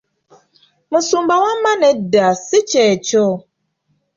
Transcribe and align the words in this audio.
Musumba 0.91 1.33
wama 1.43 1.71
nedda, 1.81 2.27
si 2.45 2.59
kyekyo. 2.69 3.25